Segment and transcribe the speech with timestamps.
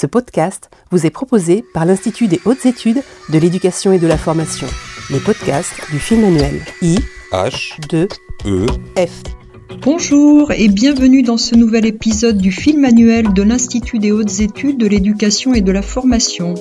[0.00, 4.16] Ce podcast vous est proposé par l'Institut des hautes études de l'éducation et de la
[4.16, 4.66] formation.
[5.10, 6.96] Les podcasts du film annuel I
[7.32, 8.08] H 2
[8.46, 8.66] E
[8.96, 9.22] F.
[9.82, 14.78] Bonjour et bienvenue dans ce nouvel épisode du film annuel de l'Institut des hautes études
[14.78, 16.54] de l'éducation et de la formation.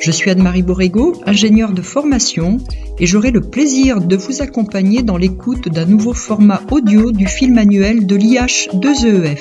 [0.00, 2.58] Je suis Anne-Marie Borrego, ingénieure de formation,
[3.00, 7.58] et j'aurai le plaisir de vous accompagner dans l'écoute d'un nouveau format audio du film
[7.58, 9.40] annuel de l'IH2EF,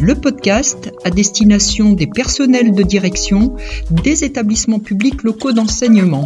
[0.00, 3.56] le podcast à destination des personnels de direction
[3.90, 6.24] des établissements publics locaux d'enseignement.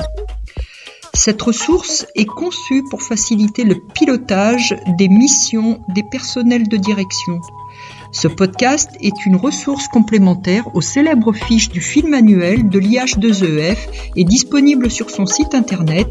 [1.15, 7.41] Cette ressource est conçue pour faciliter le pilotage des missions des personnels de direction.
[8.13, 13.77] Ce podcast est une ressource complémentaire aux célèbres fiches du film annuel de l'IH2EF
[14.17, 16.09] et disponible sur son site internet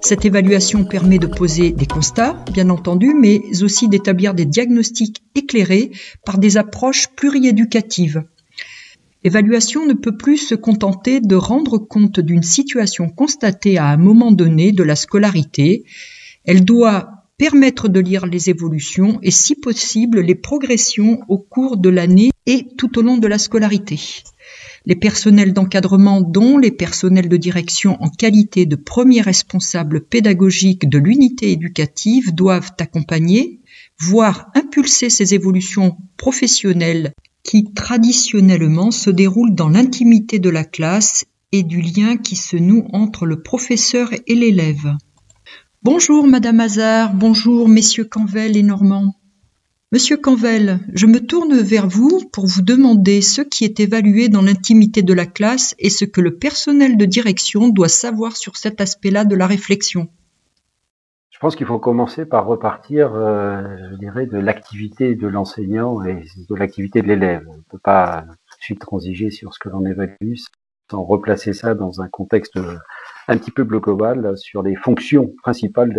[0.00, 5.92] Cette évaluation permet de poser des constats, bien entendu, mais aussi d'établir des diagnostics éclairés
[6.24, 8.24] par des approches pluriéducatives.
[9.24, 14.32] L'évaluation ne peut plus se contenter de rendre compte d'une situation constatée à un moment
[14.32, 15.84] donné de la scolarité.
[16.44, 21.88] Elle doit permettre de lire les évolutions et, si possible, les progressions au cours de
[21.88, 23.98] l'année et tout au long de la scolarité.
[24.86, 30.98] Les personnels d'encadrement, dont les personnels de direction en qualité de premier responsable pédagogique de
[30.98, 33.60] l'unité éducative, doivent accompagner,
[34.00, 41.62] voire impulser ces évolutions professionnelles qui traditionnellement se déroulent dans l'intimité de la classe et
[41.62, 44.96] du lien qui se noue entre le professeur et l'élève.
[45.82, 49.14] Bonjour Madame Hazard, bonjour Messieurs Canvel et Normand.
[49.92, 54.40] Monsieur Canvel, je me tourne vers vous pour vous demander ce qui est évalué dans
[54.40, 58.80] l'intimité de la classe et ce que le personnel de direction doit savoir sur cet
[58.80, 60.08] aspect-là de la réflexion.
[61.42, 66.54] Pense qu'il faut commencer par repartir, euh, je dirais, de l'activité de l'enseignant et de
[66.54, 67.44] l'activité de l'élève.
[67.48, 70.36] On ne peut pas tout de suite transiger sur ce que l'on évalue
[70.88, 72.60] sans replacer ça dans un contexte
[73.26, 75.92] un petit peu global sur les fonctions principales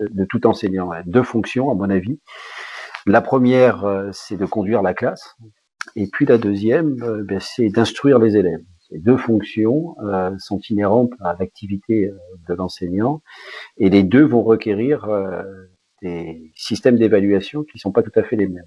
[0.00, 0.90] de tout enseignant.
[1.06, 2.20] Deux fonctions, à mon avis.
[3.06, 5.34] La première, euh, c'est de conduire la classe.
[5.96, 8.60] Et puis la deuxième, euh, ben, c'est d'instruire les élèves.
[8.90, 12.10] Ces deux fonctions euh, sont inhérentes à l'activité
[12.48, 13.22] de l'enseignant
[13.76, 15.08] et les deux vont requérir
[16.02, 18.64] des systèmes d'évaluation qui ne sont pas tout à fait les mêmes.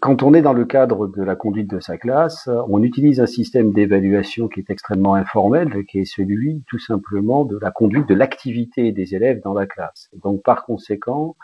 [0.00, 3.26] quand on est dans le cadre de la conduite de sa classe, on utilise un
[3.26, 8.14] système d'évaluation qui est extrêmement informel, qui est celui tout simplement de la conduite de
[8.14, 10.10] l'activité des élèves dans la classe.
[10.22, 11.36] donc par conséquent,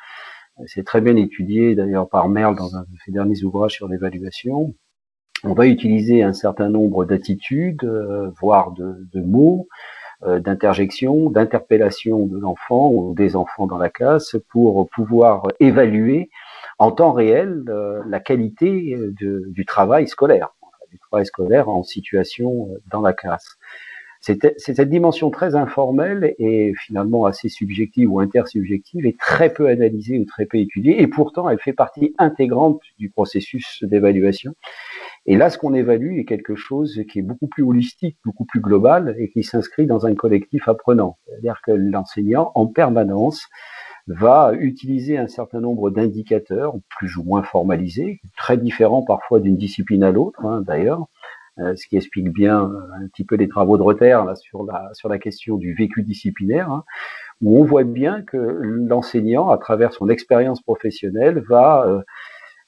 [0.66, 4.74] c'est très bien étudié d'ailleurs par Merle dans un de ses derniers ouvrages sur l'évaluation.
[5.44, 9.66] On va utiliser un certain nombre d'attitudes, euh, voire de, mots,
[10.22, 16.30] euh, d'interjections, d'interpellations de l'enfant ou des enfants dans la classe pour pouvoir évaluer
[16.78, 20.54] en temps réel euh, la qualité du travail scolaire,
[20.92, 23.58] du travail scolaire en situation dans la classe.
[24.20, 30.20] C'est cette dimension très informelle et finalement assez subjective ou intersubjective est très peu analysée
[30.20, 34.54] ou très peu étudiée et pourtant elle fait partie intégrante du processus d'évaluation.
[35.26, 38.60] Et là, ce qu'on évalue est quelque chose qui est beaucoup plus holistique, beaucoup plus
[38.60, 41.18] global et qui s'inscrit dans un collectif apprenant.
[41.26, 43.48] C'est-à-dire que l'enseignant, en permanence,
[44.08, 50.02] va utiliser un certain nombre d'indicateurs, plus ou moins formalisés, très différents parfois d'une discipline
[50.02, 51.06] à l'autre, hein, d'ailleurs,
[51.58, 54.64] euh, ce qui explique bien euh, un petit peu les travaux de Rother là, sur,
[54.64, 56.84] la, sur la question du vécu disciplinaire, hein,
[57.42, 62.02] où on voit bien que l'enseignant, à travers son expérience professionnelle, va euh,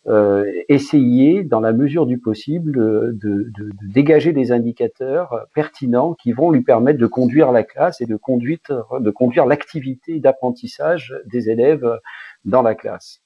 [0.07, 6.33] euh, essayer, dans la mesure du possible, de, de, de, dégager des indicateurs pertinents qui
[6.33, 8.59] vont lui permettre de conduire la classe et de conduire,
[9.01, 11.99] de conduire l'activité d'apprentissage des élèves
[12.45, 13.24] dans la classe.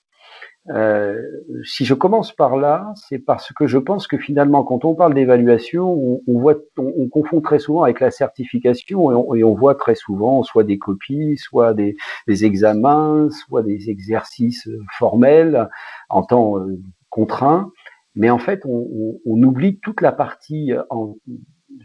[0.71, 1.23] Euh,
[1.65, 5.15] si je commence par là, c'est parce que je pense que finalement, quand on parle
[5.15, 10.43] d'évaluation, on, voit, on, confond très souvent avec la certification et on, voit très souvent
[10.43, 11.97] soit des copies, soit des,
[12.29, 14.69] examens, soit des exercices
[14.99, 15.69] formels
[16.11, 16.79] en temps euh,
[17.09, 17.73] contraint.
[18.15, 20.73] Mais en fait, on, oublie toute la partie,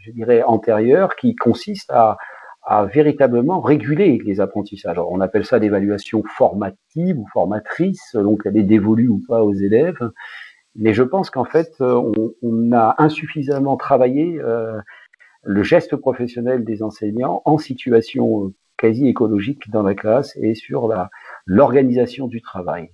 [0.00, 2.16] je dirais, antérieure qui consiste à,
[2.66, 4.98] à véritablement réguler les apprentissages.
[4.98, 10.10] on appelle ça l'évaluation formative ou formatrice, donc elle est dévolue ou pas aux élèves.
[10.76, 14.80] Mais je pense qu'en fait, on, on, a insuffisamment travaillé euh,
[15.42, 20.92] le geste professionnel des enseignants en situation quasi écologique dans la classe et sur
[21.46, 22.90] l'organisation du travail.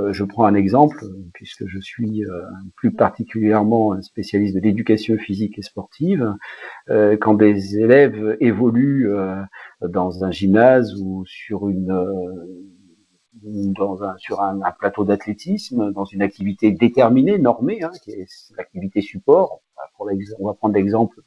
[0.00, 1.04] Euh, je prends un exemple,
[1.34, 2.42] puisque je suis euh,
[2.76, 6.34] plus particulièrement un spécialiste de l'éducation physique et sportive.
[6.88, 9.10] Euh, quand des élèves évoluent
[9.80, 11.94] dans un gymnase ou sur une
[13.42, 18.26] dans un, sur un, plateau d'athlétisme, dans une activité déterminée, normée, hein, qui est
[18.56, 19.62] l'activité support.
[19.96, 20.10] Pour
[20.40, 21.20] on va prendre l'exemple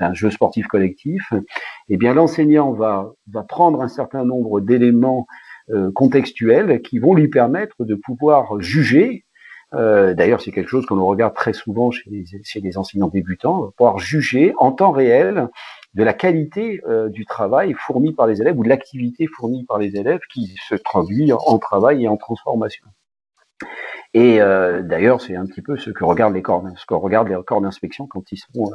[0.00, 1.32] d'un jeu sportif collectif.
[1.88, 3.12] Eh bien, l'enseignant va
[3.48, 5.26] prendre un certain nombre d'éléments
[5.72, 9.24] euh, contextuels qui vont lui permettre de pouvoir juger.
[9.72, 14.52] Euh, D'ailleurs, c'est quelque chose qu'on regarde très souvent chez les, enseignants débutants, pouvoir juger
[14.58, 15.48] en temps réel
[15.94, 19.78] de la qualité euh, du travail fourni par les élèves ou de l'activité fournie par
[19.78, 22.86] les élèves qui se traduit en travail et en transformation.
[24.12, 26.62] Et d'ailleurs, c'est un petit peu ce que regardent les corps,
[27.60, 28.72] d'inspection quand ils sont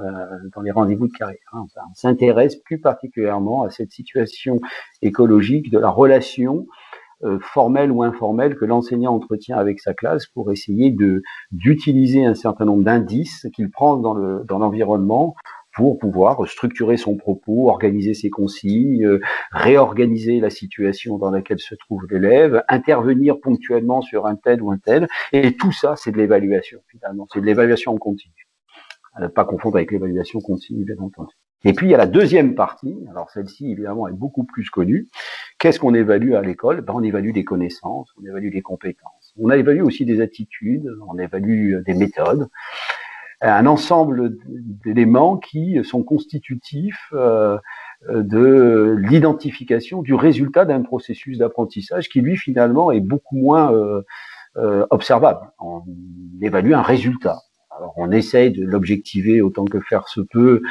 [0.53, 1.39] dans les rendez-vous de carrière.
[1.51, 1.65] Hein.
[1.75, 4.62] on s'intéresse plus particulièrement à cette situation
[5.01, 6.68] écologique de la relation
[7.41, 11.21] formelle ou informelle que l'enseignant entretient avec sa classe pour essayer de
[11.51, 15.35] d'utiliser un certain nombre d'indices qu'il prend dans le dans l'environnement
[15.75, 19.19] pour pouvoir structurer son propos, organiser ses consignes, euh,
[19.51, 24.77] réorganiser la situation dans laquelle se trouve l'élève, intervenir ponctuellement sur un tel ou un
[24.77, 25.07] tel.
[25.33, 27.27] Et tout ça, c'est de l'évaluation, finalement.
[27.31, 28.47] C'est de l'évaluation en continu.
[29.13, 31.33] À ne pas confondre avec l'évaluation continue, bien entendu.
[31.65, 32.95] Et puis, il y a la deuxième partie.
[33.09, 35.09] Alors, celle-ci, évidemment, est beaucoup plus connue.
[35.57, 36.81] Qu'est-ce qu'on évalue à l'école?
[36.81, 39.33] Ben, On évalue des connaissances, on évalue des compétences.
[39.37, 42.49] On évalue aussi des attitudes, on évalue des méthodes
[43.41, 44.37] un ensemble
[44.85, 47.57] d'éléments qui sont constitutifs euh,
[48.09, 54.01] de l'identification du résultat d'un processus d'apprentissage qui lui finalement est beaucoup moins euh,
[54.57, 55.51] euh, observable.
[55.59, 55.83] On
[56.41, 57.39] évalue un résultat.
[57.75, 60.61] Alors on essaye de l'objectiver autant que faire se peut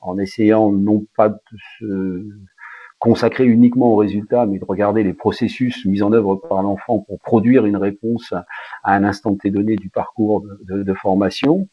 [0.00, 1.38] en essayant non pas de
[1.78, 2.26] se
[3.00, 7.18] consacrer uniquement au résultat, mais de regarder les processus mis en œuvre par l'enfant pour
[7.18, 8.34] produire une réponse
[8.84, 11.66] à un instant T donné du parcours de, formation.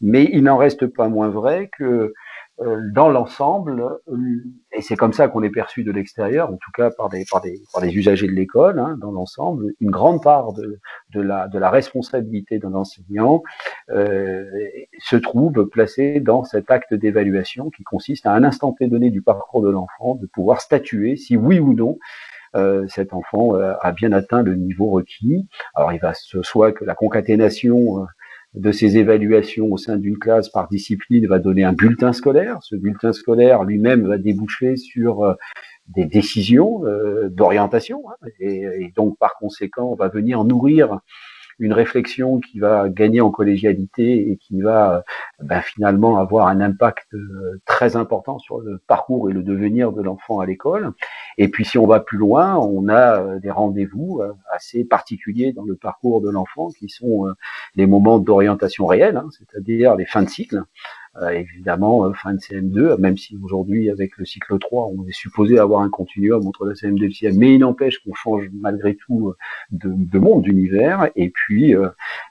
[0.00, 2.12] Mais il n'en reste pas moins vrai que
[2.92, 4.16] dans l'ensemble, euh,
[4.72, 7.40] et c'est comme ça qu'on est perçu de l'extérieur, en tout cas par des, par
[7.40, 10.78] des, par des usagers de l'école, hein, dans l'ensemble, une grande part de,
[11.12, 13.42] de, la, de la responsabilité d'un enseignant
[13.90, 14.44] euh,
[15.00, 19.62] se trouve placée dans cet acte d'évaluation qui consiste à un instant donné du parcours
[19.62, 21.98] de l'enfant de pouvoir statuer si oui ou non
[22.54, 25.48] euh, cet enfant a bien atteint le niveau requis.
[25.74, 28.06] Alors il va se soit que la concaténation
[28.54, 32.58] de ces évaluations au sein d'une classe par discipline va donner un bulletin scolaire.
[32.62, 35.34] Ce bulletin scolaire lui-même va déboucher sur euh,
[35.88, 41.00] des décisions euh, d'orientation hein, et, donc par conséquent on va venir nourrir
[41.58, 45.04] une réflexion qui va gagner en collégialité et qui va
[45.40, 50.02] ben, finalement avoir un impact euh, très important sur le parcours et le devenir de
[50.02, 50.92] l'enfant à l'école.
[51.38, 55.52] Et puis si on va plus loin, on a euh, des rendez-vous euh, assez particuliers
[55.52, 57.26] dans le parcours de l'enfant qui sont
[57.74, 60.62] les moments d'orientation réelle, hein, c'est-à-dire les fins de cycle.
[61.22, 65.12] Euh, évidemment, euh, fin de CM2, même si aujourd'hui, avec le cycle 3, on est
[65.12, 68.50] supposé avoir un continuum entre la CM2 et le CM, mais il n'empêche qu'on change
[68.52, 69.36] malgré tout euh,
[69.70, 71.10] de, de monde, d'univers.
[71.14, 71.74] Et puis,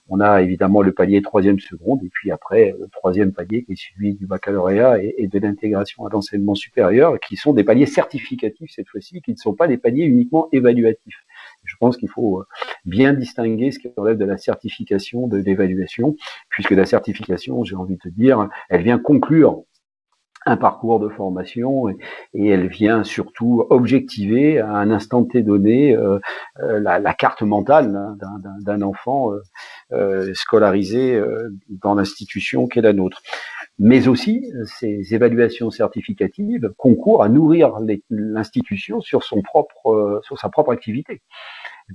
[0.10, 3.76] on a évidemment le palier troisième seconde, et puis après, le troisième palier qui est
[3.76, 8.90] celui du baccalauréat et de l'intégration à l'enseignement supérieur, qui sont des paliers certificatifs cette
[8.90, 11.24] fois-ci, qui ne sont pas des paliers uniquement évaluatifs.
[11.64, 12.46] Je pense qu'il faut euh,
[12.86, 16.16] bien distinguer ce qui relève de la certification, de l'évaluation,
[16.50, 19.64] puisque la certification, j'ai envie de te dire, elle vient conclure
[20.46, 21.96] un parcours de formation et,
[22.50, 26.20] elle vient surtout objectiver à un instant T donné euh,
[26.60, 28.18] euh, la, carte mentale hein,
[28.60, 29.32] d'un enfant
[30.34, 31.22] scolarisé
[31.70, 33.22] dans l'institution qu'est la nôtre.
[33.80, 37.78] Mais aussi, ces évaluations certificatives concourent à nourrir
[38.10, 41.22] l'institution sur son propre, sur sa propre activité.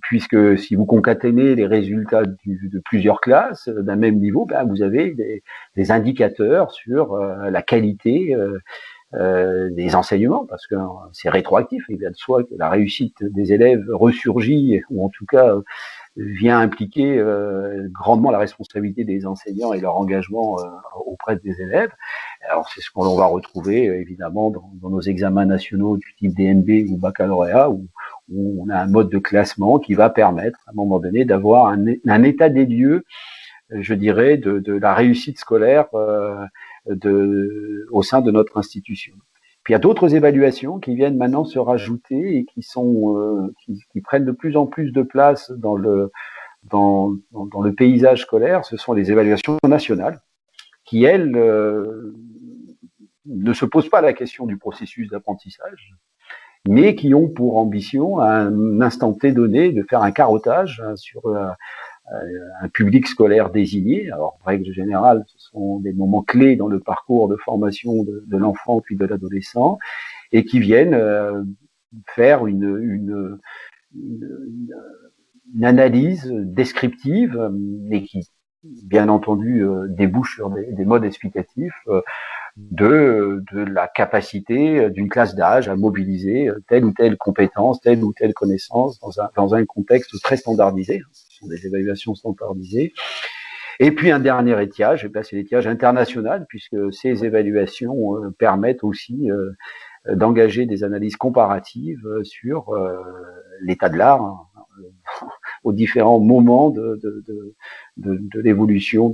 [0.02, 5.14] puisque si vous concaténez les résultats de plusieurs classes d'un même niveau, ben, vous avez
[5.76, 8.58] des, indicateurs sur euh, la qualité euh,
[9.14, 10.74] euh, des enseignements, parce que
[11.12, 11.84] c'est rétroactif.
[11.88, 15.54] Il vient de soi que la réussite des élèves ressurgit, ou en tout cas
[16.18, 17.22] vient impliquer
[17.92, 20.56] grandement la responsabilité des enseignants et leur engagement
[21.06, 21.90] auprès des élèves.
[22.50, 26.96] Alors c'est ce qu'on va retrouver évidemment dans, nos examens nationaux du type DNB ou
[26.96, 27.86] baccalauréat, où,
[28.30, 32.22] on a un mode de classement qui va permettre à un moment donné d'avoir un,
[32.24, 33.04] état des lieux,
[33.70, 36.44] je dirais, de, de la réussite scolaire euh,
[36.86, 39.14] de, au sein de notre institution.
[39.68, 44.00] Il y a d'autres évaluations qui viennent maintenant se rajouter et qui sont euh, qui,
[44.00, 46.10] prennent de plus en plus de place dans le
[46.64, 48.64] dans, le paysage scolaire.
[48.64, 50.20] Ce sont les évaluations nationales
[50.84, 52.14] qui elles euh,
[53.26, 55.94] ne se posent pas la question du processus d'apprentissage,
[56.66, 60.96] mais qui ont pour ambition, à un instant T donné, de faire un carottage hein,
[60.96, 61.46] sur euh,
[62.62, 64.10] un public scolaire désigné.
[64.10, 68.80] Alors, règle générale, ce sont des moments clés dans le parcours de formation de, l'enfant
[68.80, 69.78] puis de l'adolescent,
[70.32, 71.42] et qui viennent euh,
[72.14, 73.38] faire une,
[75.62, 78.28] analyse descriptive, mais qui,
[78.62, 81.86] bien entendu, débouche sur des, des modes explicatifs
[82.58, 88.12] de, de la capacité d'une classe d'âge à mobiliser telle ou telle compétence, telle ou
[88.12, 91.02] telle connaissance dans un, dans un contexte très standardisé.
[91.12, 92.92] Ce sont des évaluations standardisées.
[93.80, 99.30] Et puis un dernier étiage, et c'est l'étiage international, puisque ces évaluations euh, permettent aussi
[99.30, 99.52] euh,
[100.14, 102.96] d'engager des analyses comparatives sur euh,
[103.62, 104.38] l'état de l'art hein,
[105.64, 107.54] aux différents moments de, de, de,
[107.96, 109.12] de l'évolution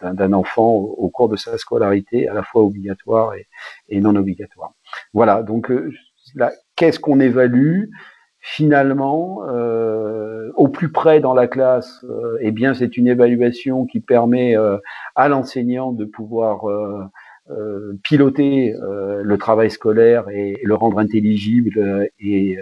[0.00, 3.32] d'un enfant au, cours de sa scolarité, à la fois obligatoire
[3.88, 4.72] et, non obligatoire.
[5.12, 5.90] Voilà, donc euh,
[6.76, 7.84] qu'est-ce qu'on évalue?
[8.46, 14.00] Finalement, euh, au plus près dans la classe, euh, eh bien, c'est une évaluation qui
[14.00, 14.54] permet
[15.14, 16.64] à l'enseignant de pouvoir
[18.02, 22.58] piloter le travail scolaire et, le rendre intelligible et,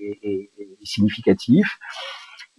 [0.00, 0.50] et
[0.82, 1.78] significatif.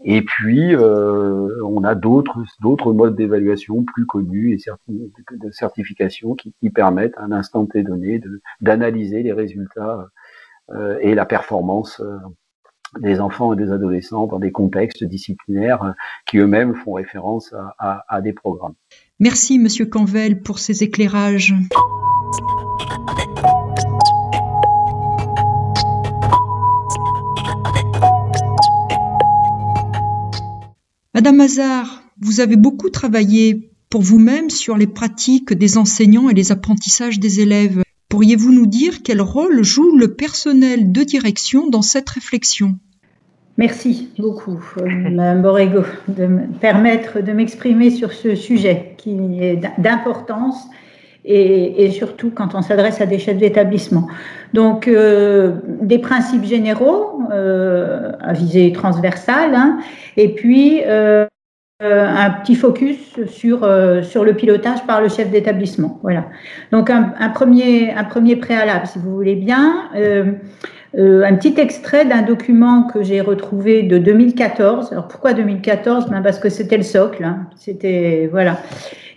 [0.04, 6.54] Et puis, euh, on a d'autres d'autres modes d'évaluation plus connus et de certification qui,
[6.60, 8.20] qui, permettent à un instant donné
[8.62, 10.08] d'analyser les résultats
[10.72, 12.18] euh, et la performance euh,
[13.00, 15.94] des enfants et des adolescents dans des contextes disciplinaires
[16.28, 18.74] qui eux-mêmes font référence à, des programmes.
[19.20, 21.56] Merci, Monsieur Canvel, pour ces éclairages.
[31.14, 36.52] Madame Hazard, vous avez beaucoup travaillé pour vous-même sur les pratiques des enseignants et les
[36.52, 37.84] apprentissages des élèves.
[38.12, 42.76] Pourriez-vous nous dire quel rôle joue le personnel de direction dans cette réflexion?
[43.58, 49.62] Merci beaucoup, euh, Madame Borrego, de me permettre de m'exprimer sur ce sujet qui est
[49.78, 50.68] d'importance
[51.24, 54.08] et, surtout quand on s'adresse à des chefs d'établissement.
[54.54, 59.80] Donc, euh, des principes généraux euh, à visée transversale, hein,
[60.18, 60.82] et puis
[61.82, 62.98] un petit focus
[63.28, 63.68] sur,
[64.04, 66.00] sur le pilotage par le chef d'établissement.
[66.04, 66.26] Voilà.
[66.72, 69.90] Donc, un, premier, un premier préalable, si vous voulez bien.
[70.98, 74.92] Euh, un petit extrait d'un document que j'ai retrouvé de 2014.
[74.92, 77.24] Alors pourquoi 2014 ben Parce que c'était le socle.
[77.24, 77.48] Hein.
[77.56, 78.58] C'était voilà.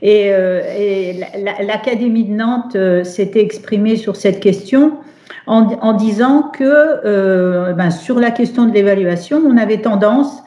[0.02, 0.60] Et, euh,
[1.66, 4.98] l'Académie de Nantes euh, s'était exprimée sur cette question
[5.46, 10.42] en, disant que euh, ben, sur la question de l'évaluation, on avait tendance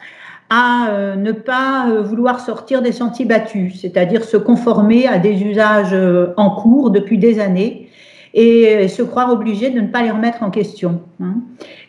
[0.50, 5.96] à euh, ne pas vouloir sortir des sentiers battus, c'est-à-dire se conformer à des usages
[6.36, 7.88] en cours depuis des années
[8.34, 11.00] et se croire obligé de ne pas les remettre en question.
[11.20, 11.36] Hein.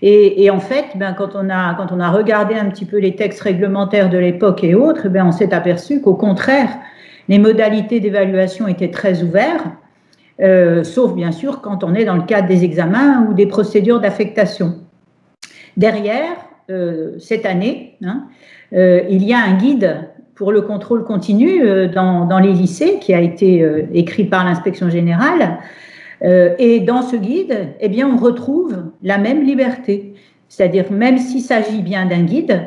[0.01, 3.15] Et, en fait, ben, quand, on a, quand on a regardé un petit peu les
[3.15, 6.69] textes réglementaires de l'époque et autres, ben, on s'est aperçu qu'au contraire,
[7.27, 9.67] les modalités d'évaluation étaient très ouvertes,
[10.41, 13.99] euh, sauf bien sûr quand on est dans le cadre des examens ou des procédures
[13.99, 14.75] d'affectation.
[15.77, 16.48] Derrière, euh,
[17.19, 18.27] cette année, hein,
[18.73, 20.09] euh, il y a un guide
[20.39, 24.45] pour le contrôle continu euh, dans, dans, les lycées qui a été euh, écrit par
[24.45, 25.59] l'inspection générale
[26.23, 30.13] euh, et dans ce guide, eh bien, on retrouve la même liberté.
[30.47, 32.61] C'est-à-dire, même s'il s'agit bien d'un guide,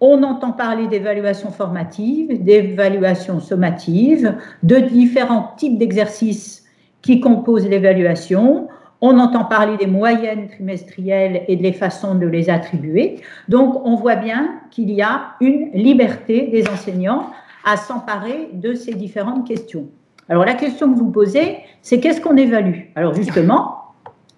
[0.00, 6.64] on entend parler d'évaluation formative, d'évaluation sommative, de différents types d'exercices
[7.00, 8.68] qui composent l'évaluation.
[9.00, 13.20] On entend parler des moyennes trimestrielles et des façons de les attribuer.
[13.48, 17.30] Donc, on voit bien qu'il y a une liberté des enseignants
[17.64, 19.88] à s'emparer de ces différentes questions.
[20.28, 22.90] Alors la question que vous posez, c'est qu'est-ce qu'on évalue?
[22.94, 23.94] Alors justement,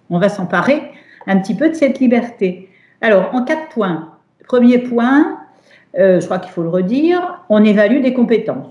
[0.09, 0.91] on va s'emparer
[1.27, 2.69] un petit peu de cette liberté.
[3.01, 4.09] Alors en quatre points.
[4.47, 5.39] Premier point,
[5.97, 8.67] euh, je crois qu'il faut le redire, on évalue des compétences.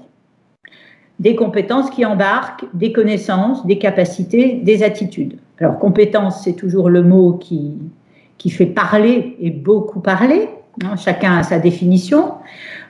[1.18, 5.38] Des compétences qui embarquent des connaissances, des capacités, des attitudes.
[5.60, 7.76] Alors, compétences, c'est toujours le mot qui,
[8.38, 10.48] qui fait parler et beaucoup parler.
[10.82, 12.34] Hein, chacun a sa définition.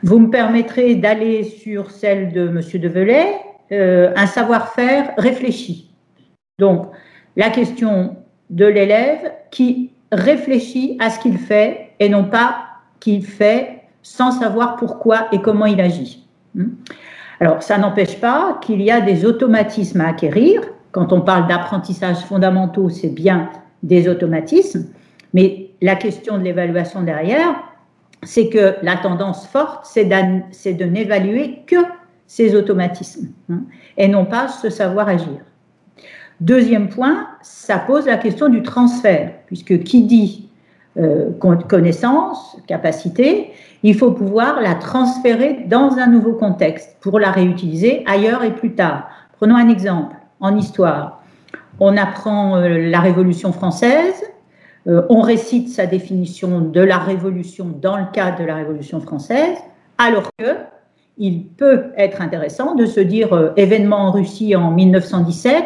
[0.03, 2.61] Vous me permettrez d'aller sur celle de M.
[2.81, 3.35] Develay,
[3.73, 5.91] euh, un savoir-faire réfléchi.
[6.59, 6.87] Donc,
[7.37, 8.17] la question
[8.51, 12.67] de l'élève qui réfléchit à ce qu'il fait et non pas
[13.01, 16.27] qu'il fait sans savoir pourquoi et comment il agit.
[16.55, 16.71] Hmm?
[17.41, 20.63] Alors, ça n'empêche pas qu'il y a des automatismes à acquérir.
[20.93, 23.51] Quand on parle d'apprentissage fondamentaux, c'est bien
[23.83, 24.87] des automatismes.
[25.35, 27.55] Mais la question de l'évaluation derrière,
[28.23, 31.77] c'est que la tendance forte, c'est de n'évaluer que
[32.27, 33.61] ces automatismes hein,
[33.97, 35.41] et non pas ce savoir agir.
[36.41, 40.49] Deuxième point, ça pose la question du transfert, puisque qui dit
[40.99, 41.31] euh,
[41.69, 48.43] connaissance, capacité, il faut pouvoir la transférer dans un nouveau contexte pour la réutiliser ailleurs
[48.43, 49.09] et plus tard.
[49.39, 51.23] Prenons un exemple en histoire.
[51.79, 54.15] On apprend euh, la Révolution française,
[54.87, 59.57] euh, on récite sa définition de la Révolution dans le cadre de la Révolution française,
[59.99, 60.57] alors que
[61.19, 65.65] il peut être intéressant de se dire euh, événement en Russie en 1917,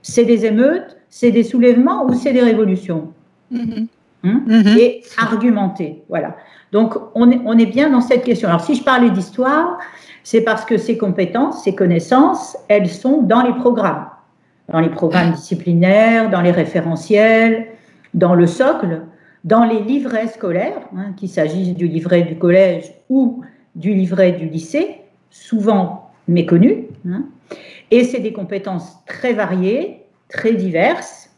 [0.00, 3.12] c'est des émeutes, c'est des soulèvements ou c'est des révolutions
[3.52, 3.86] mm-hmm.
[4.24, 4.42] Hein?
[4.46, 4.78] Mm-hmm.
[4.78, 6.36] Et argumenter, voilà.
[6.70, 8.48] Donc on est, on est bien dans cette question.
[8.48, 9.78] Alors si je parlais d'histoire,
[10.22, 14.06] c'est parce que ces compétences, ces connaissances, elles sont dans les programmes,
[14.68, 17.66] dans les programmes disciplinaires, dans les référentiels,
[18.14, 19.02] dans le socle,
[19.44, 23.42] dans les livrets scolaires, hein, qu'il s'agisse du livret du collège ou
[23.74, 24.98] du livret du lycée,
[25.30, 26.84] souvent méconnus.
[27.08, 27.24] Hein.
[27.90, 31.30] et c'est des compétences très variées, très diverses,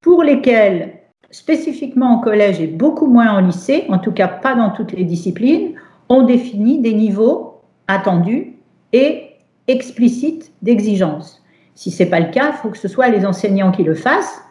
[0.00, 4.70] pour lesquelles, spécifiquement en collège et beaucoup moins en lycée, en tout cas pas dans
[4.70, 5.72] toutes les disciplines,
[6.08, 8.54] on définit des niveaux attendus
[8.92, 9.30] et
[9.66, 11.43] explicites d'exigence.
[11.74, 13.94] Si ce n'est pas le cas, il faut que ce soit les enseignants qui le
[13.94, 14.42] fassent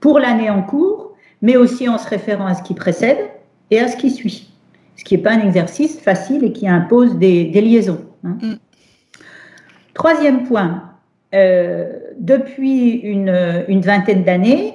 [0.00, 3.18] pour l'année en cours, mais aussi en se référant à ce qui précède
[3.70, 4.50] et à ce qui suit.
[4.96, 8.04] Ce qui n'est pas un exercice facile et qui impose des, liaisons.
[8.24, 8.38] Hein.
[8.42, 8.54] Mm.
[9.94, 10.84] Troisième point,
[11.34, 14.74] euh, depuis une, vingtaine d'années,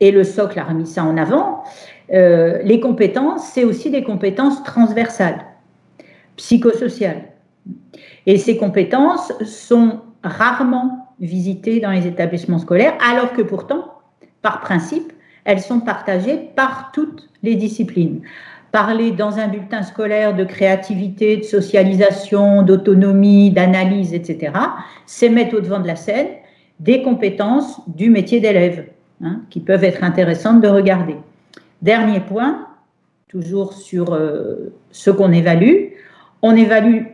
[0.00, 1.64] et le socle a remis ça en avant,
[2.12, 5.44] euh, les compétences, c'est aussi des compétences transversales,
[6.36, 7.22] psychosociales.
[8.26, 13.98] Et ces compétences sont rarement visitées dans les établissements scolaires, alors que pourtant,
[14.42, 15.12] par principe,
[15.44, 18.20] elles sont partagées par toutes les disciplines.
[18.72, 24.52] Parler dans un bulletin scolaire de créativité, de socialisation, d'autonomie, d'analyse, etc.,
[25.06, 26.28] c'est mettre au devant de la scène
[26.78, 28.86] des compétences du métier d'élève,
[29.22, 31.16] hein, qui peuvent être intéressantes de regarder.
[31.82, 32.66] Dernier point,
[33.28, 35.92] toujours sur euh, ce qu'on évalue,
[36.42, 37.04] on évalue,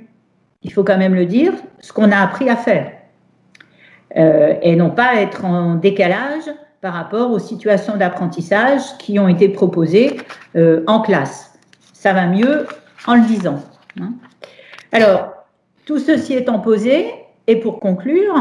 [0.62, 2.92] il faut quand même le dire, ce qu'on a appris à faire.
[4.16, 6.50] Euh, et non pas être en décalage
[6.80, 10.16] par rapport aux situations d'apprentissage qui ont été proposées
[10.56, 11.58] euh, en classe.
[11.92, 12.66] Ça va mieux
[13.06, 13.60] en le disant.
[14.00, 14.12] Hein.
[14.92, 15.32] Alors,
[15.84, 17.06] tout ceci étant posé,
[17.46, 18.34] et pour conclure,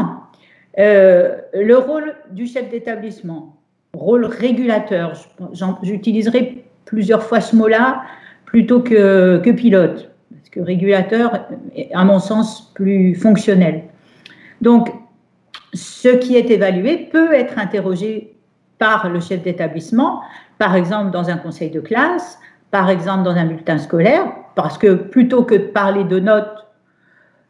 [0.78, 3.56] euh, le rôle du chef d'établissement,
[3.92, 5.12] rôle régulateur,
[5.82, 8.02] j'utiliserai plusieurs fois ce mot-là
[8.46, 13.84] plutôt que, pilote, parce que régulateur est, à mon sens, plus fonctionnel.
[14.60, 14.88] Donc,
[15.74, 18.36] ce qui est évalué peut être interrogé
[18.78, 20.20] par le chef d'établissement,
[20.58, 22.38] par exemple dans un conseil de classe,
[22.70, 26.66] par exemple dans un bulletin scolaire, parce que plutôt que de parler de notes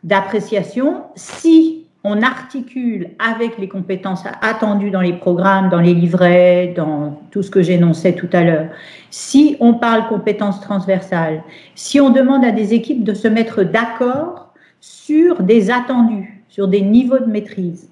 [0.05, 7.21] d'appréciation, si on articule avec les compétences attendues dans les programmes, dans les livrets, dans
[7.33, 8.69] tout ce que j'énonçais tout à l'heure,
[9.11, 11.43] si on parle compétences transversales,
[11.75, 16.83] si on demande à des équipes de se mettre d'accord sur des attendus, sur des
[16.83, 17.91] niveaux de maîtrise.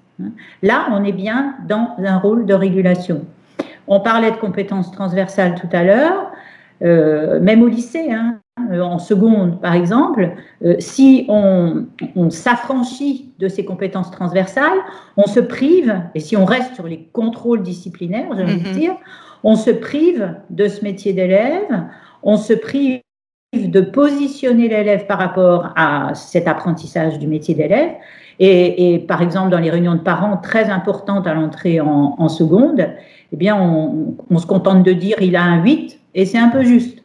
[0.63, 3.25] Là, on est bien dans un rôle de régulation.
[3.87, 6.31] On parlait de compétences transversales tout à l'heure,
[6.83, 10.31] euh, même au lycée, hein, euh, en seconde par exemple,
[10.65, 11.87] euh, si on,
[12.31, 14.79] s'affranchit de ces compétences transversales,
[15.17, 18.73] on se prive, et si on reste sur les contrôles disciplinaires, mm-hmm.
[18.73, 18.97] dire,
[19.43, 21.85] on se prive de ce métier d'élève,
[22.23, 23.01] on se prive
[23.53, 27.93] de positionner l'élève par rapport à cet apprentissage du métier d'élève,
[28.41, 32.87] et, par exemple, dans les réunions de parents très importantes à l'entrée en, seconde,
[33.33, 36.63] eh bien, on, se contente de dire il a un 8 et c'est un peu
[36.63, 37.03] juste.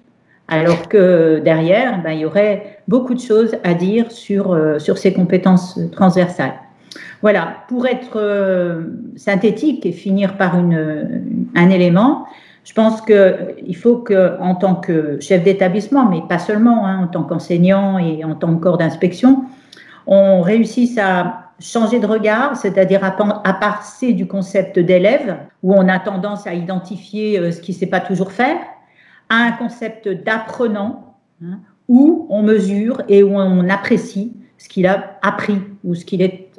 [0.47, 4.97] Alors que derrière, ben, il y aurait beaucoup de choses à dire sur, euh, sur
[4.97, 6.55] ces compétences transversales.
[7.21, 12.25] Voilà, pour être euh, synthétique et finir par une, un élément,
[12.63, 17.07] Je pense qu'il faut que, en tant que chef d'établissement, mais pas seulement, hein, en
[17.07, 19.43] tant qu'enseignant et en tant que corps d'inspection,
[20.11, 25.99] on réussisse à changer de regard, c'est-à-dire à, passer du concept d'élève, où on a
[25.99, 28.57] tendance à identifier euh, ce qui ne sait pas toujours faire,
[29.29, 35.19] à un concept d'apprenant, hein, où on mesure et où on apprécie ce qu'il a
[35.21, 36.49] appris ou ce qu'il est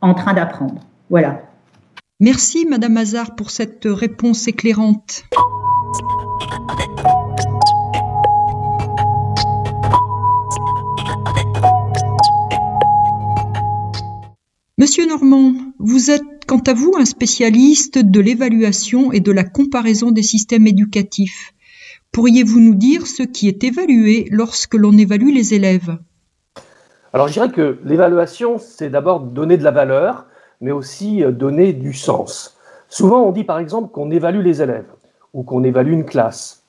[0.00, 0.80] en train d'apprendre.
[1.10, 1.42] Voilà.
[2.20, 5.24] Merci, Madame Hazard, pour cette réponse éclairante.
[14.76, 20.10] Monsieur Normand, vous êtes quant à vous un spécialiste de l'évaluation et de la comparaison
[20.10, 21.52] des systèmes éducatifs.
[22.10, 25.96] Pourriez-vous nous dire ce qui est évalué lorsque l'on évalue les élèves?
[27.12, 30.26] Alors je dirais que l'évaluation, c'est d'abord donner de la valeur,
[30.60, 32.56] mais aussi euh, donner du sens.
[32.88, 34.90] Souvent on dit par exemple qu'on évalue les élèves,
[35.34, 36.64] ou qu'on évalue une classe,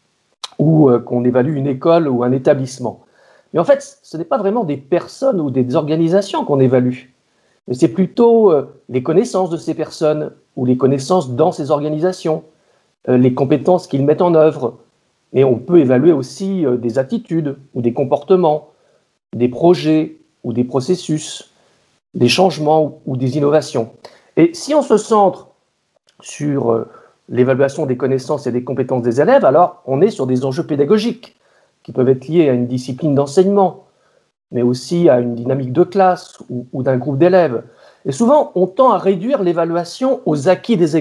[0.60, 3.04] ou euh, qu'on évalue une école ou un établissement.
[3.52, 7.15] Mais en fait, ce n'est pas vraiment des personnes ou des organisations qu'on évalue
[7.68, 12.44] mais c'est plutôt euh, les connaissances de ces personnes ou les connaissances dans ces organisations,
[13.10, 14.78] euh, les compétences qu'ils mettent en œuvre.
[15.34, 18.70] Et on peut évaluer aussi euh, des attitudes ou des comportements,
[19.34, 21.52] des projets ou des processus,
[22.14, 23.92] des changements ou des innovations.
[24.38, 25.50] Et si on se centre
[26.22, 26.86] sur
[27.30, 31.36] l'évaluation des connaissances et des compétences des élèves, alors on est sur des enjeux pédagogiques
[31.84, 33.85] qui peuvent être liés à une discipline d'enseignement,
[34.52, 37.64] mais aussi à une dynamique de classe ou, d'un groupe d'élèves.
[38.06, 40.96] Et souvent, on tend à réduire l'évaluation aux acquis des,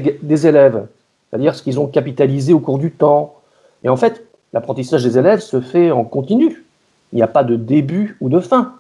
[0.47, 0.87] élèves,
[1.29, 3.35] c'est-à-dire ce qu'ils ont capitalisé au cours du temps.
[3.83, 6.65] Et en fait, l'apprentissage des élèves se fait en continu.
[7.13, 8.75] Il n'y a pas de début ou de fin.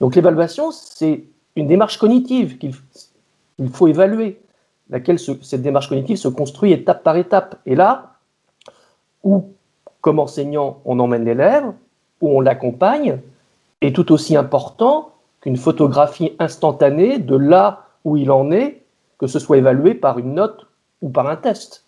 [0.00, 1.24] Donc l'évaluation, c'est
[1.56, 2.74] une démarche cognitive qu'il
[3.72, 4.40] faut évaluer,
[4.90, 7.58] laquelle cette démarche cognitive se construit étape par étape.
[7.66, 8.14] Et là,
[9.24, 9.50] où,
[10.00, 11.72] comme enseignant, on emmène l'élève,
[12.20, 13.18] où on l'accompagne,
[13.84, 18.84] est tout aussi important qu'une photographie instantanée de là où il en est,
[19.18, 20.66] que ce soit évalué par une note
[21.00, 21.84] ou par un test.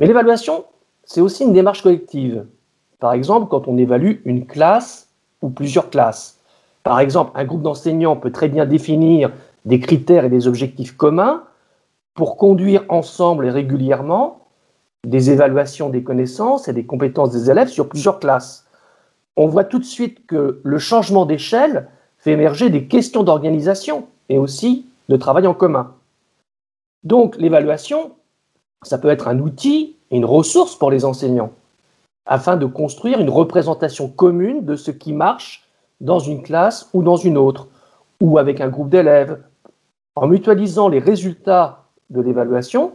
[0.00, 0.64] Mais l'évaluation,
[1.04, 2.46] c'est aussi une démarche collective.
[2.98, 5.08] Par exemple, quand on évalue une classe
[5.42, 6.38] ou plusieurs classes.
[6.84, 9.32] Par exemple, un groupe d'enseignants peut très bien définir
[9.64, 11.44] des critères et des objectifs communs
[12.14, 14.46] pour conduire ensemble et régulièrement
[15.04, 18.66] des évaluations des connaissances et des compétences des élèves sur plusieurs classes
[19.36, 24.38] on voit tout de suite que le changement d'échelle fait émerger des questions d'organisation et
[24.38, 25.94] aussi de travail en commun.
[27.04, 28.12] Donc l'évaluation,
[28.82, 31.52] ça peut être un outil une ressource pour les enseignants,
[32.26, 35.66] afin de construire une représentation commune de ce qui marche
[36.00, 37.68] dans une classe ou dans une autre,
[38.20, 39.40] ou avec un groupe d'élèves.
[40.14, 42.92] En mutualisant les résultats de l'évaluation,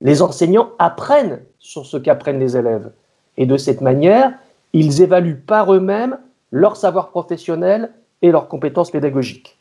[0.00, 2.90] les enseignants apprennent sur ce qu'apprennent les élèves.
[3.36, 4.34] Et de cette manière,
[4.72, 6.18] ils évaluent par eux-mêmes
[6.50, 9.58] leur savoir professionnel et leurs compétences pédagogiques.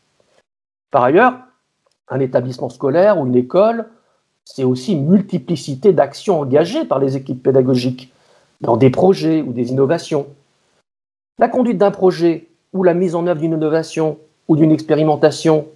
[0.91, 1.35] Par ailleurs,
[2.09, 3.87] un établissement scolaire ou une école,
[4.45, 8.11] c'est aussi une multiplicité d'actions engagées par les équipes pédagogiques
[8.61, 10.27] dans des projets ou des innovations.
[11.37, 14.17] La conduite d'un projet ou la mise en œuvre d'une innovation
[14.47, 15.67] ou d'une expérimentation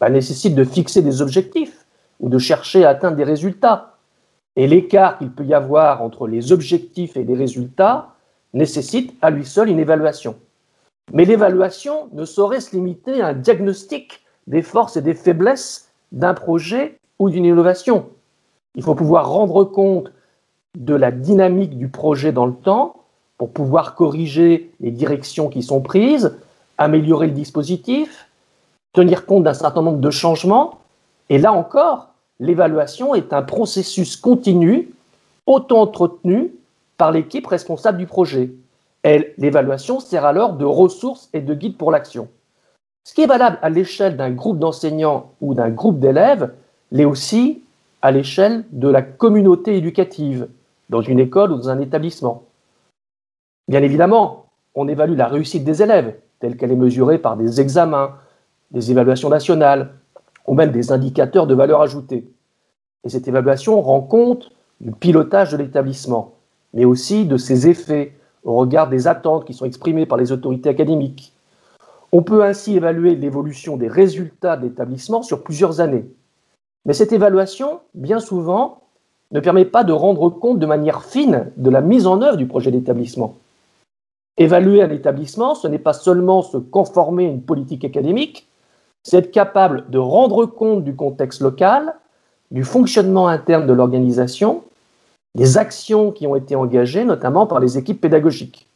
[0.00, 1.86] bah, nécessite de fixer des objectifs
[2.20, 3.94] ou de chercher à atteindre des résultats.
[4.56, 8.14] Et l'écart qu'il peut y avoir entre les objectifs et les résultats
[8.54, 10.36] nécessite à lui seul une évaluation.
[11.12, 16.34] Mais l'évaluation ne saurait se limiter à un diagnostic des forces et des faiblesses d'un
[16.34, 18.06] projet ou d'une innovation.
[18.74, 20.12] Il faut pouvoir rendre compte
[20.76, 23.04] de la dynamique du projet dans le temps
[23.36, 26.36] pour pouvoir corriger les directions qui sont prises,
[26.76, 28.28] améliorer le dispositif,
[28.92, 30.78] tenir compte d'un certain nombre de changements.
[31.30, 32.08] Et là encore,
[32.40, 34.90] l'évaluation est un processus continu,
[35.46, 36.52] auto-entretenu,
[36.98, 38.52] par l'équipe responsable du projet.
[39.38, 42.28] L'évaluation sert alors de ressource et de guide pour l'action.
[43.04, 46.52] Ce qui est valable à l'échelle d'un groupe d'enseignants ou d'un groupe d'élèves
[46.90, 47.62] l'est aussi
[48.02, 50.48] à l'échelle de la communauté éducative,
[50.90, 52.42] dans une école ou dans un établissement.
[53.68, 58.16] Bien évidemment, on évalue la réussite des élèves, telle qu'elle est mesurée par des examens,
[58.72, 59.94] des évaluations nationales,
[60.46, 62.30] ou même des indicateurs de valeur ajoutée.
[63.04, 66.37] Et cette évaluation rend compte du pilotage de l'établissement
[66.74, 70.68] mais aussi de ses effets au regard des attentes qui sont exprimées par les autorités
[70.68, 71.32] académiques.
[72.12, 76.06] On peut ainsi évaluer l'évolution des résultats de l'établissement sur plusieurs années.
[76.86, 78.82] Mais cette évaluation, bien souvent,
[79.30, 82.46] ne permet pas de rendre compte de manière fine de la mise en œuvre du
[82.46, 83.36] projet d'établissement.
[84.38, 88.48] Évaluer un établissement, ce n'est pas seulement se conformer à une politique académique,
[89.02, 91.94] c'est être capable de rendre compte du contexte local,
[92.50, 94.62] du fonctionnement interne de l'organisation
[95.34, 98.68] les actions qui ont été engagées, notamment par les équipes pédagogiques.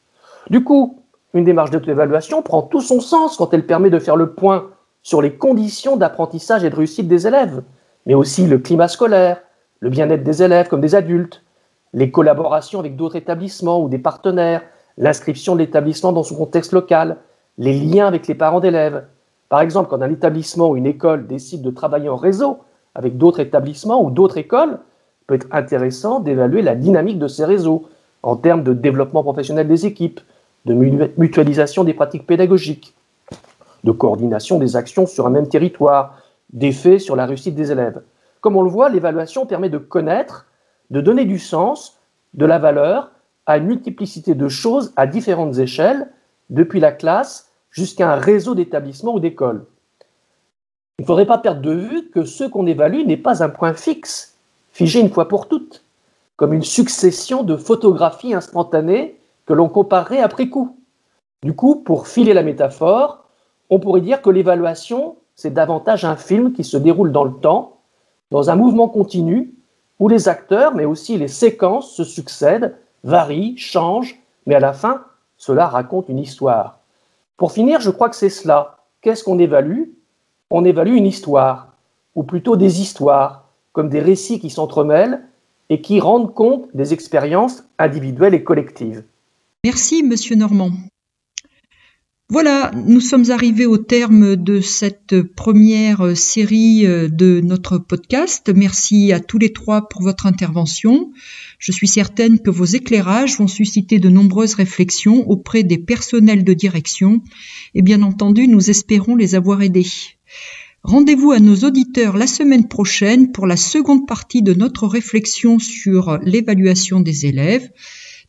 [0.50, 1.02] Du coup,
[1.34, 4.68] une démarche d'auto-évaluation prend tout son sens quand elle permet de faire le point
[5.02, 7.62] sur les conditions d'apprentissage et de réussite des élèves,
[8.06, 9.40] mais aussi le climat scolaire,
[9.80, 11.42] le bien-être des élèves comme des adultes,
[11.92, 14.62] les collaborations avec d'autres établissements ou des partenaires,
[14.98, 17.18] l'inscription de l'établissement dans son contexte local,
[17.58, 19.04] les liens avec les parents d'élèves.
[19.48, 22.60] Par exemple, quand un établissement ou une école décide de travailler en réseau
[22.94, 24.78] avec d'autres établissements ou d'autres écoles,
[25.26, 27.88] peut être intéressant d'évaluer la dynamique de ces réseaux
[28.22, 30.20] en termes de développement professionnel des équipes,
[30.64, 30.74] de
[31.16, 32.94] mutualisation des pratiques pédagogiques,
[33.84, 36.18] de coordination des actions sur un même territoire,
[36.52, 38.02] d'effet sur la réussite des élèves.
[38.40, 40.46] Comme on le voit, l'évaluation permet de connaître,
[40.90, 41.98] de donner du sens,
[42.34, 43.10] de la valeur
[43.46, 46.08] à une multiplicité de choses à différentes échelles,
[46.50, 49.64] depuis la classe jusqu'à un réseau d'établissements ou d'écoles.
[50.98, 53.74] Il ne faudrait pas perdre de vue que ce qu'on évalue n'est pas un point
[53.74, 54.31] fixe,
[54.72, 55.84] figé une fois pour toutes,
[56.36, 60.76] comme une succession de photographies instantanées que l'on comparerait après coup.
[61.42, 63.24] Du coup, pour filer la métaphore,
[63.70, 67.78] on pourrait dire que l'évaluation, c'est davantage un film qui se déroule dans le temps,
[68.30, 69.54] dans un mouvement continu,
[69.98, 75.04] où les acteurs, mais aussi les séquences se succèdent, varient, changent, mais à la fin,
[75.36, 76.78] cela raconte une histoire.
[77.36, 78.78] Pour finir, je crois que c'est cela.
[79.00, 79.90] Qu'est-ce qu'on évalue?
[80.50, 81.68] On évalue une histoire,
[82.14, 83.41] ou plutôt des histoires,
[83.72, 85.22] comme des récits qui s'entremêlent
[85.68, 89.04] et qui rendent compte des expériences individuelles et collectives.
[89.64, 90.72] Merci, Monsieur Normand.
[92.32, 98.50] Voilà, nous sommes arrivés au terme de cette première série euh, de notre podcast.
[98.56, 101.12] Merci à tous les trois pour votre intervention.
[101.58, 106.54] Je suis certaine que vos éclairages vont susciter de nombreuses réflexions auprès des personnels de
[106.54, 107.20] direction
[107.74, 109.86] et bien entendu, nous espérons les avoir aidés.
[110.84, 116.18] Rendez-vous à nos auditeurs la semaine prochaine pour la seconde partie de notre réflexion sur
[116.22, 117.70] l'évaluation des élèves.